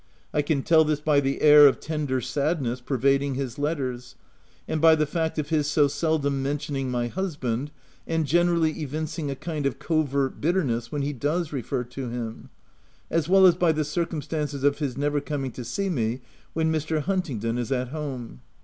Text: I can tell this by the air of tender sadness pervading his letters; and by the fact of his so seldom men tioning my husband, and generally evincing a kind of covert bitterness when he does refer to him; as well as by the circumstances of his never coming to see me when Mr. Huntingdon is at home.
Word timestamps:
I 0.33 0.41
can 0.41 0.63
tell 0.63 0.83
this 0.83 0.99
by 0.99 1.19
the 1.19 1.43
air 1.43 1.67
of 1.67 1.79
tender 1.79 2.21
sadness 2.21 2.81
pervading 2.81 3.35
his 3.35 3.59
letters; 3.59 4.15
and 4.67 4.81
by 4.81 4.95
the 4.95 5.05
fact 5.05 5.37
of 5.37 5.49
his 5.49 5.67
so 5.67 5.87
seldom 5.87 6.41
men 6.41 6.57
tioning 6.57 6.87
my 6.87 7.07
husband, 7.07 7.69
and 8.07 8.25
generally 8.25 8.71
evincing 8.81 9.29
a 9.29 9.35
kind 9.35 9.67
of 9.67 9.77
covert 9.77 10.41
bitterness 10.41 10.91
when 10.91 11.03
he 11.03 11.13
does 11.13 11.53
refer 11.53 11.83
to 11.83 12.09
him; 12.09 12.49
as 13.11 13.29
well 13.29 13.45
as 13.45 13.53
by 13.53 13.71
the 13.71 13.85
circumstances 13.85 14.63
of 14.63 14.79
his 14.79 14.97
never 14.97 15.21
coming 15.21 15.51
to 15.51 15.63
see 15.63 15.87
me 15.87 16.21
when 16.53 16.71
Mr. 16.73 17.01
Huntingdon 17.01 17.59
is 17.59 17.71
at 17.71 17.89
home. 17.89 18.41